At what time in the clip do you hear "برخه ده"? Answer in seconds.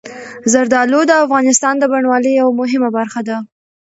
2.97-3.37